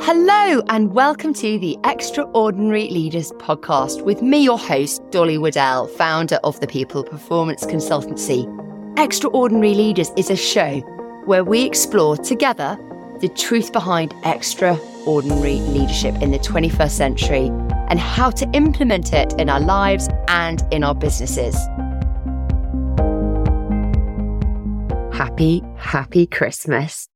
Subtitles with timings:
[0.00, 6.38] Hello, and welcome to the Extraordinary Leaders podcast with me, your host, Dolly Waddell, founder
[6.44, 8.46] of the People Performance Consultancy.
[8.98, 10.80] Extraordinary Leaders is a show
[11.24, 12.78] where we explore together
[13.20, 17.46] the truth behind extraordinary leadership in the 21st century
[17.88, 21.56] and how to implement it in our lives and in our businesses.
[25.16, 27.08] Happy, happy Christmas.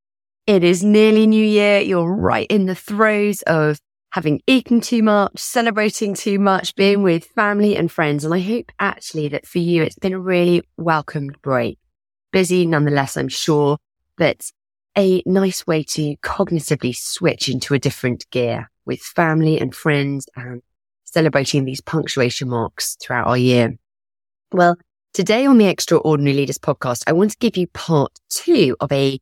[0.51, 1.79] It is nearly New Year.
[1.79, 3.79] You're right in the throes of
[4.11, 8.25] having eaten too much, celebrating too much, being with family and friends.
[8.25, 11.79] And I hope actually that for you, it's been a really welcomed break.
[12.33, 13.79] Busy nonetheless, I'm sure,
[14.19, 14.51] but
[14.99, 20.63] a nice way to cognitively switch into a different gear with family and friends and
[21.05, 23.77] celebrating these punctuation marks throughout our year.
[24.51, 24.79] Well,
[25.15, 29.21] today on the Extraordinary Leaders podcast, I want to give you part two of a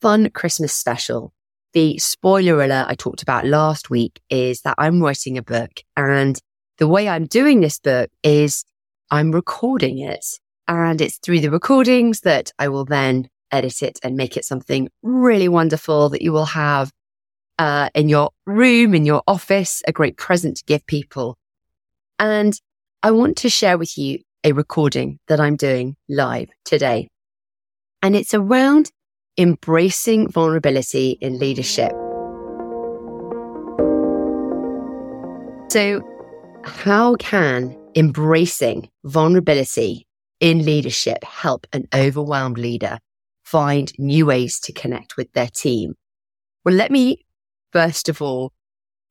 [0.00, 1.32] fun Christmas special.
[1.72, 6.38] The spoiler alert I talked about last week is that I'm writing a book and
[6.78, 8.64] the way I'm doing this book is
[9.10, 10.24] I'm recording it
[10.68, 14.88] and it's through the recordings that I will then edit it and make it something
[15.02, 16.92] really wonderful that you will have
[17.58, 21.38] uh, in your room, in your office, a great present to give people.
[22.18, 22.58] And
[23.02, 27.08] I want to share with you a recording that I'm doing live today.
[28.02, 28.90] And it's around
[29.38, 31.92] embracing vulnerability in leadership.
[35.70, 36.00] So,
[36.64, 40.06] how can embracing vulnerability
[40.40, 42.98] in leadership help an overwhelmed leader
[43.44, 45.94] find new ways to connect with their team?
[46.64, 47.24] Well, let me
[47.72, 48.52] first of all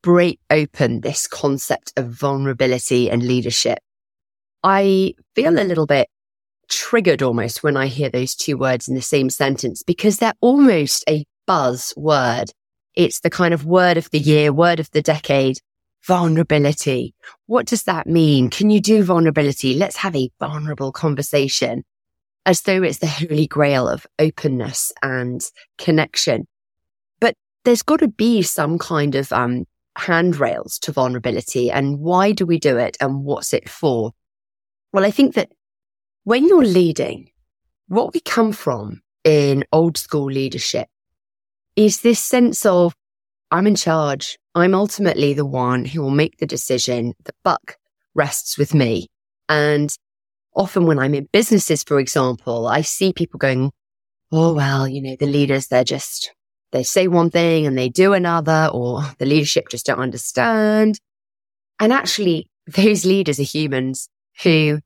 [0.01, 3.79] break open this concept of vulnerability and leadership.
[4.63, 6.07] I feel a little bit
[6.69, 11.03] triggered almost when I hear those two words in the same sentence because they're almost
[11.09, 12.51] a buzz word.
[12.95, 15.59] It's the kind of word of the year, word of the decade,
[16.05, 17.13] vulnerability.
[17.47, 18.49] What does that mean?
[18.49, 19.73] Can you do vulnerability?
[19.73, 21.83] Let's have a vulnerable conversation
[22.45, 25.41] as though it's the holy grail of openness and
[25.77, 26.47] connection.
[27.19, 29.65] But there's got to be some kind of, um,
[29.97, 34.11] handrails to vulnerability and why do we do it and what's it for?
[34.91, 35.51] Well, I think that
[36.25, 37.29] when you're leading,
[37.87, 40.87] what we come from in old school leadership
[41.75, 42.95] is this sense of
[43.51, 44.39] I'm in charge.
[44.55, 47.13] I'm ultimately the one who will make the decision.
[47.23, 47.77] The buck
[48.15, 49.07] rests with me.
[49.47, 49.95] And
[50.55, 53.71] often when I'm in businesses, for example, I see people going,
[54.31, 56.33] Oh, well, you know, the leaders, they're just,
[56.71, 60.99] they say one thing and they do another, or the leadership just don't understand.
[61.79, 64.09] And actually, those leaders are humans
[64.41, 64.79] who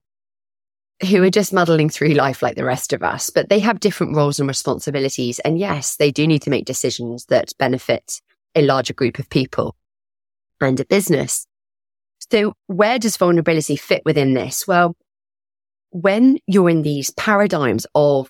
[1.07, 4.15] who are just muddling through life like the rest of us, but they have different
[4.15, 5.39] roles and responsibilities.
[5.39, 8.21] And yes, they do need to make decisions that benefit
[8.55, 9.75] a larger group of people
[10.59, 11.47] and a business.
[12.31, 14.67] So where does vulnerability fit within this?
[14.67, 14.95] Well,
[15.91, 18.29] when you're in these paradigms of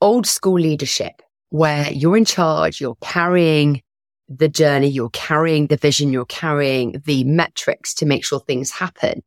[0.00, 1.20] old school leadership,
[1.50, 3.82] where you're in charge, you're carrying
[4.28, 9.22] the journey, you're carrying the vision, you're carrying the metrics to make sure things happen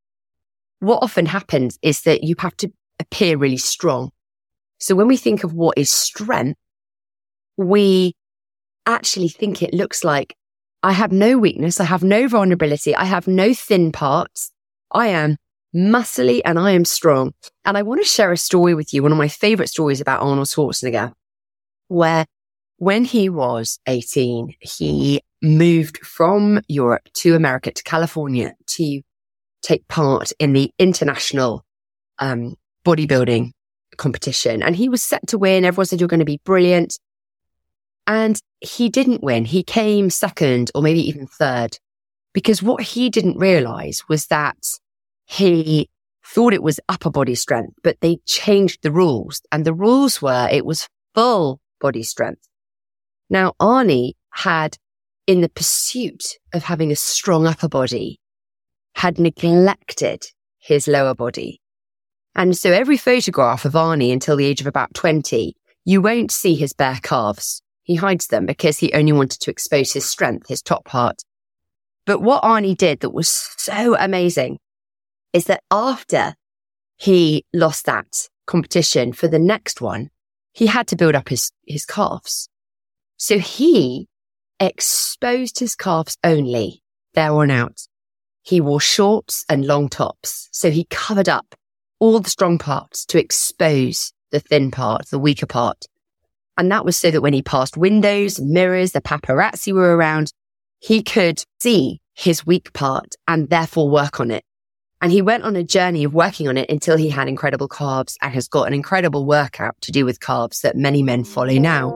[0.80, 4.12] what often happens is that you have to appear really strong.
[4.80, 6.60] So when we think of what is strength,
[7.58, 8.14] we
[8.86, 10.36] actually think it looks like
[10.84, 11.80] I have no weakness.
[11.80, 12.96] I have no vulnerability.
[12.96, 14.52] I have no thin parts.
[14.92, 15.38] I am
[15.76, 17.34] muscly and I am strong.
[17.66, 19.04] And I want to share a story with you.
[19.04, 21.14] One of my favorite stories about Arnold Schwarzenegger,
[21.88, 22.26] where
[22.78, 29.02] when he was 18, he moved from Europe to America to California to
[29.68, 31.66] take part in the international
[32.20, 32.56] um,
[32.86, 33.52] bodybuilding
[33.98, 34.64] competition.
[34.64, 35.66] And he was set to win.
[35.66, 36.98] Everyone said, you're going to be brilliant.
[38.06, 39.44] And he didn't win.
[39.44, 41.78] He came second or maybe even third
[42.34, 44.58] because what he didn't realize was that
[45.26, 45.90] he
[46.26, 50.48] thought it was upper body strength, but they changed the rules and the rules were
[50.50, 52.48] it was full body strength.
[53.30, 54.78] Now, Arnie had
[55.26, 56.24] in the pursuit
[56.54, 58.20] of having a strong upper body
[58.98, 60.26] had neglected
[60.58, 61.62] his lower body.
[62.34, 65.56] And so every photograph of Arnie until the age of about 20,
[65.86, 67.62] you won't see his bare calves.
[67.84, 71.22] He hides them because he only wanted to expose his strength, his top part.
[72.08, 74.58] But what Arnie did that was so amazing
[75.32, 76.34] is that after
[76.96, 80.10] he lost that competition for the next one,
[80.54, 82.50] he had to build up his, his calves.
[83.18, 84.08] So he
[84.60, 86.82] exposed his calves only
[87.14, 87.88] there on out.
[88.48, 90.48] He wore shorts and long tops.
[90.54, 91.54] So he covered up
[92.00, 95.84] all the strong parts to expose the thin part, the weaker part.
[96.58, 100.32] And that was so that when he passed windows, mirrors, the paparazzi were around,
[100.80, 104.46] he could see his weak part and therefore work on it.
[105.02, 108.16] And he went on a journey of working on it until he had incredible carbs
[108.22, 111.90] and has got an incredible workout to do with carbs that many men follow now.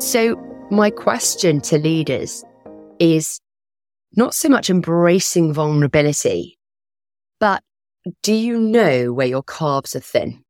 [0.00, 0.36] So
[0.70, 2.44] my question to leaders
[2.98, 3.40] is
[4.16, 6.58] not so much embracing vulnerability,
[7.38, 7.62] but
[8.22, 10.42] do you know where your carbs are thin?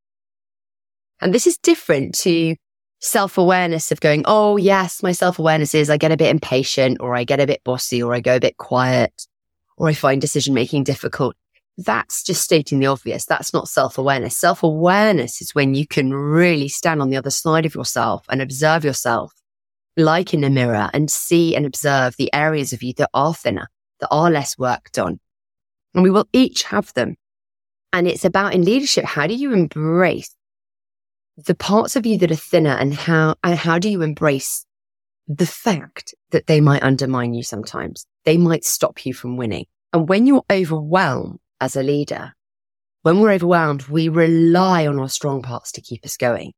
[1.20, 2.56] And this is different to
[3.00, 6.98] self awareness of going, Oh, yes, my self awareness is I get a bit impatient
[7.00, 9.26] or I get a bit bossy or I go a bit quiet
[9.76, 11.36] or I find decision making difficult.
[11.76, 13.24] That's just stating the obvious.
[13.24, 14.36] That's not self awareness.
[14.36, 18.40] Self awareness is when you can really stand on the other side of yourself and
[18.40, 19.32] observe yourself
[19.96, 23.68] like in a mirror and see and observe the areas of you that are thinner,
[24.00, 25.20] that are less worked on.
[25.94, 27.16] And we will each have them.
[27.92, 30.34] And it's about in leadership, how do you embrace
[31.36, 34.64] the parts of you that are thinner and how, and how do you embrace
[35.26, 38.06] the fact that they might undermine you sometimes?
[38.24, 39.66] They might stop you from winning.
[39.92, 42.34] And when you're overwhelmed as a leader,
[43.02, 46.52] when we're overwhelmed, we rely on our strong parts to keep us going.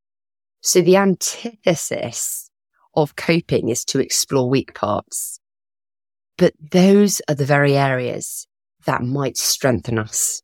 [0.61, 2.51] So the antithesis
[2.95, 5.41] of coping is to explore weak parts.
[6.37, 8.47] But those are the very areas
[8.87, 10.43] that might strengthen us.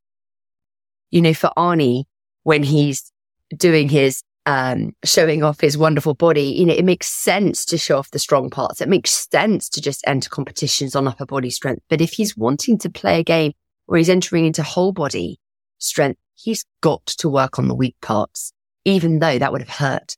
[1.11, 2.05] You know, for Arnie,
[2.43, 3.13] when he's
[3.57, 7.99] doing his um, showing off his wonderful body, you know, it makes sense to show
[7.99, 8.81] off the strong parts.
[8.81, 11.83] It makes sense to just enter competitions on upper body strength.
[11.91, 13.53] But if he's wanting to play a game
[13.85, 15.39] where he's entering into whole body
[15.77, 18.53] strength, he's got to work on the weak parts,
[18.87, 20.17] even though that would have hurt,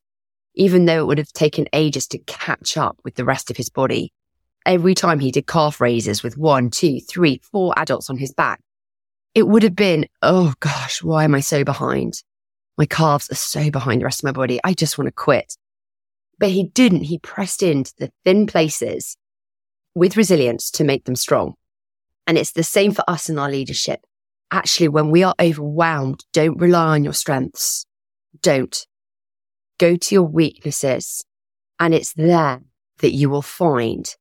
[0.54, 3.70] even though it would have taken ages to catch up with the rest of his
[3.70, 4.12] body.
[4.66, 8.60] Every time he did calf raises with one, two, three, four adults on his back,
[9.34, 12.22] it would have been, oh gosh, why am I so behind?
[12.76, 14.60] My calves are so behind the rest of my body.
[14.64, 15.56] I just want to quit.
[16.38, 17.04] But he didn't.
[17.04, 19.16] He pressed into the thin places
[19.94, 21.54] with resilience to make them strong.
[22.26, 24.00] And it's the same for us in our leadership.
[24.50, 27.86] Actually, when we are overwhelmed, don't rely on your strengths.
[28.40, 28.86] Don't.
[29.80, 31.24] Go to your weaknesses.
[31.78, 32.60] And it's there
[32.98, 34.14] that you will find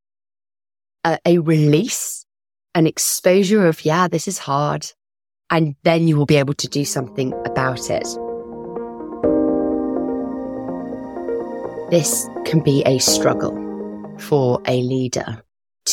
[1.03, 2.25] a, a release,
[2.73, 4.87] an exposure of, yeah, this is hard.
[5.49, 8.07] And then you will be able to do something about it.
[11.91, 13.51] This can be a struggle
[14.17, 15.43] for a leader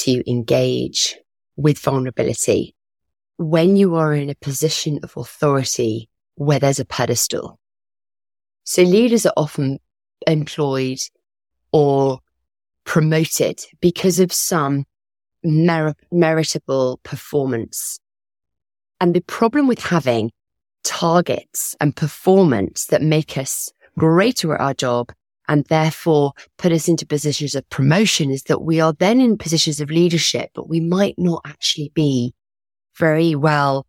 [0.05, 1.17] to engage
[1.57, 2.77] with vulnerability
[3.37, 7.59] when you are in a position of authority where there's a pedestal.
[8.67, 9.79] So leaders are often
[10.27, 10.99] employed
[11.73, 12.19] or
[12.85, 14.85] promoted because of some
[15.45, 18.01] mer- meritable performance.
[19.01, 20.33] And the problem with having
[20.83, 25.12] targets and performance that make us greater at our job
[25.49, 29.81] and therefore put us into positions of promotion is that we are then in positions
[29.81, 32.35] of leadership, but we might not actually be
[32.97, 33.87] very well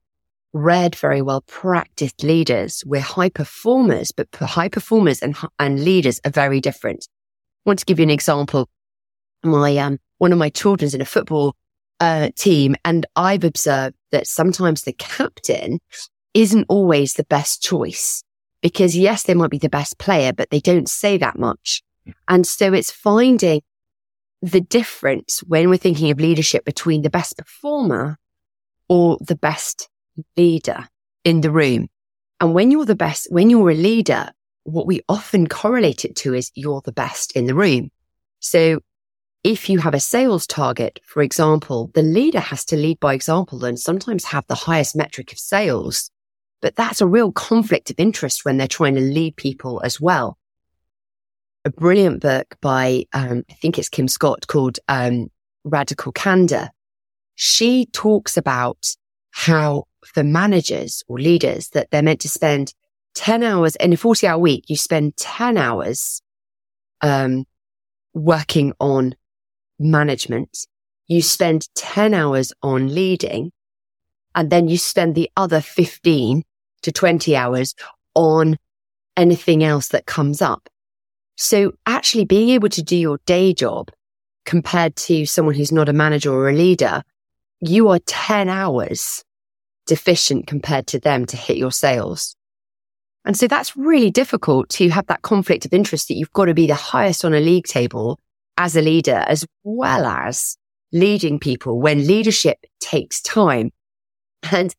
[0.54, 2.84] read, very well practiced leaders.
[2.86, 7.08] We're high performers, but high performers and, and leaders are very different.
[7.66, 8.70] I want to give you an example.
[9.44, 11.56] My, um, one of my children's in a football
[12.00, 15.80] uh, team, and I've observed that sometimes the captain
[16.34, 18.24] isn't always the best choice
[18.62, 21.82] because yes, they might be the best player, but they don't say that much.
[22.28, 23.62] And so it's finding
[24.42, 28.18] the difference when we're thinking of leadership between the best performer
[28.88, 29.90] or the best
[30.36, 30.88] leader
[31.24, 31.90] in the room.
[32.40, 34.32] And when you're the best, when you're a leader,
[34.64, 37.90] what we often correlate it to is you're the best in the room.
[38.40, 38.80] So
[39.44, 43.64] if you have a sales target, for example, the leader has to lead by example
[43.66, 46.12] and sometimes have the highest metric of sales.
[46.62, 50.38] But that's a real conflict of interest when they're trying to lead people as well.
[51.66, 55.30] A brilliant book by, um, I think it's Kim Scott called um,
[55.64, 56.70] Radical Candor.
[57.36, 58.96] She talks about
[59.32, 62.74] how for managers or leaders that they're meant to spend
[63.16, 66.22] 10 hours in a 40 hour week, you spend 10 hours
[67.02, 67.46] um,
[68.14, 69.16] working on
[69.80, 70.68] management.
[71.08, 73.52] You spend 10 hours on leading
[74.36, 76.44] and then you spend the other 15
[76.84, 77.74] to 20 hours
[78.14, 78.58] on
[79.16, 80.70] anything else that comes up.
[81.36, 83.90] So actually being able to do your day job
[84.46, 87.04] compared to someone who's not a manager or a leader,
[87.60, 89.24] you are 10 hours
[89.88, 92.36] deficient compared to them to hit your sales.
[93.26, 96.54] And so that's really difficult to have that conflict of interest that you've got to
[96.54, 98.20] be the highest on a league table
[98.58, 100.58] as a leader, as well as
[100.94, 103.72] leading people when leadership takes time.
[104.52, 104.74] And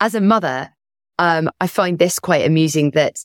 [0.00, 0.70] as a mother,
[1.18, 3.24] um, I find this quite amusing that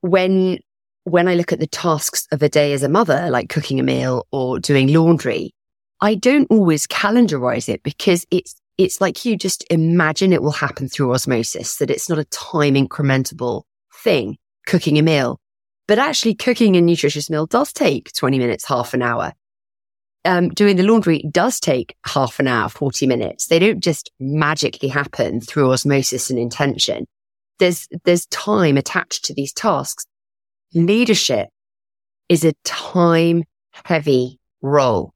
[0.00, 0.58] when
[1.04, 3.84] when I look at the tasks of a day as a mother, like cooking a
[3.84, 5.54] meal or doing laundry,
[6.00, 10.88] I don't always calendarize it because it's, it's like you just imagine it will happen
[10.88, 13.62] through osmosis, that it's not a time incrementable
[14.02, 15.40] thing, cooking a meal.
[15.88, 19.32] But actually cooking a nutritious meal does take 20 minutes, half an hour.
[20.24, 23.46] Um, doing the laundry does take half an hour, 40 minutes.
[23.46, 27.06] They don't just magically happen through osmosis and intention.
[27.58, 30.04] There's, there's time attached to these tasks.
[30.74, 31.48] Leadership
[32.28, 33.44] is a time
[33.84, 35.14] heavy role.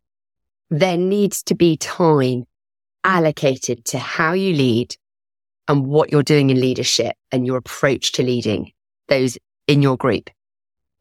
[0.70, 2.44] There needs to be time
[3.04, 4.96] allocated to how you lead
[5.68, 8.72] and what you're doing in leadership and your approach to leading
[9.08, 10.30] those in your group.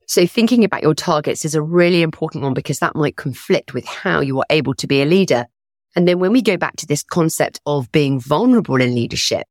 [0.05, 3.85] So thinking about your targets is a really important one because that might conflict with
[3.85, 5.45] how you are able to be a leader.
[5.95, 9.45] And then when we go back to this concept of being vulnerable in leadership,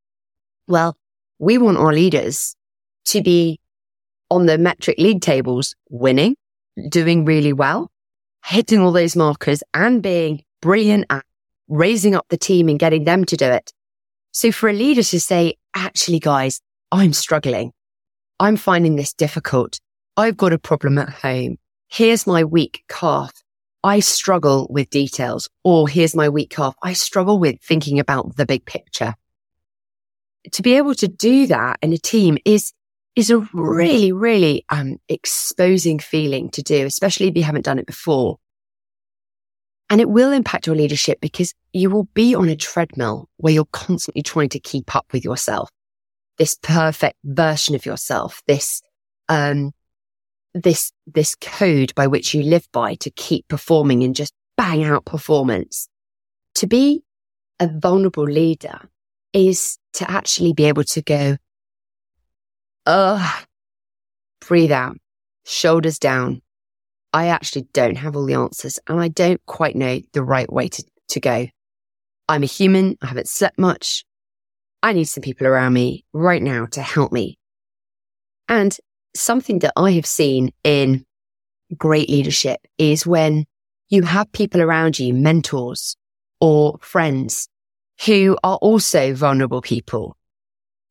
[0.66, 0.96] well,
[1.38, 2.56] we want our leaders
[3.06, 3.60] to be
[4.30, 6.36] on the metric league tables, winning,
[6.88, 7.90] doing really well,
[8.44, 11.24] hitting all those markers and being brilliant at
[11.68, 13.72] raising up the team and getting them to do it.
[14.32, 16.60] So for a leader to say, actually, guys,
[16.90, 17.72] I'm struggling.
[18.40, 19.80] I'm finding this difficult.
[20.16, 21.56] I've got a problem at home.
[21.88, 23.32] Here's my weak calf.
[23.84, 26.74] I struggle with details or here's my weak calf.
[26.82, 29.14] I struggle with thinking about the big picture.
[30.52, 32.72] To be able to do that in a team is,
[33.16, 37.86] is a really, really, um, exposing feeling to do, especially if you haven't done it
[37.86, 38.38] before.
[39.90, 43.64] And it will impact your leadership because you will be on a treadmill where you're
[43.72, 45.70] constantly trying to keep up with yourself
[46.38, 48.80] this perfect version of yourself, this,
[49.28, 49.72] um,
[50.54, 55.04] this, this code by which you live by to keep performing and just bang out
[55.04, 55.88] performance.
[56.56, 57.02] To be
[57.60, 58.88] a vulnerable leader
[59.32, 61.36] is to actually be able to go,
[62.86, 63.40] uh,
[64.40, 64.96] breathe out,
[65.44, 66.40] shoulders down.
[67.12, 70.68] I actually don't have all the answers and I don't quite know the right way
[70.68, 71.46] to, to go.
[72.28, 72.96] I'm a human.
[73.00, 74.04] I haven't slept much.
[74.82, 77.38] I need some people around me right now to help me.
[78.48, 78.76] And
[79.14, 81.04] something that I have seen in
[81.76, 83.46] great leadership is when
[83.88, 85.96] you have people around you, mentors
[86.40, 87.48] or friends
[88.04, 90.16] who are also vulnerable people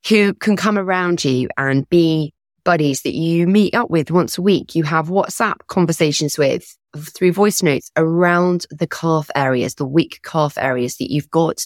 [0.10, 2.34] who can come around you and be
[2.68, 4.76] buddies that you meet up with once a week.
[4.76, 10.58] You have WhatsApp conversations with through voice notes around the calf areas, the weak calf
[10.58, 11.66] areas that you've got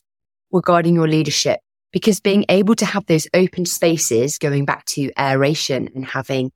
[0.52, 1.60] regarding your leadership
[1.92, 6.52] because being able to have those open spaces, going back to aeration and having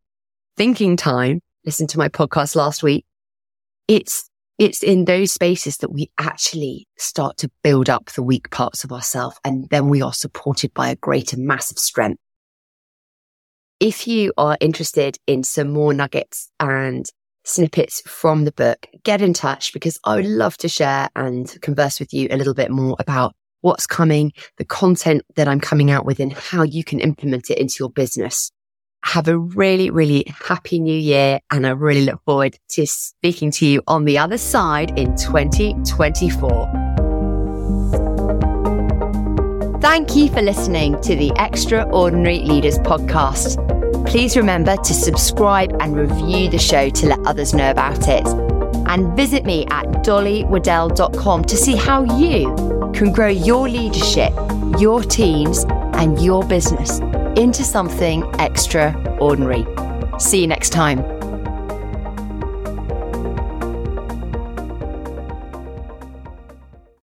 [0.56, 3.04] thinking time, listen to my podcast last week.
[3.88, 8.84] It's, it's in those spaces that we actually start to build up the weak parts
[8.84, 9.40] of ourselves.
[9.44, 12.22] And then we are supported by a greater mass of strength.
[13.82, 17.06] If you are interested in some more nuggets and
[17.44, 22.00] snippets from the book, get in touch because I would love to share and converse
[22.00, 26.06] with you a little bit more about what's coming, the content that I'm coming out
[26.06, 28.50] with and how you can implement it into your business.
[29.04, 31.42] Have a really, really happy new year.
[31.52, 38.05] And I really look forward to speaking to you on the other side in 2024.
[39.86, 43.56] Thank you for listening to the Extraordinary Leaders podcast.
[44.08, 48.26] Please remember to subscribe and review the show to let others know about it.
[48.90, 54.34] And visit me at dollywaddell.com to see how you can grow your leadership,
[54.80, 56.98] your teams, and your business
[57.38, 59.68] into something extraordinary.
[60.18, 61.15] See you next time.